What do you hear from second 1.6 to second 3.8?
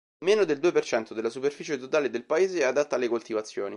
totale del paese è adatta alle coltivazioni.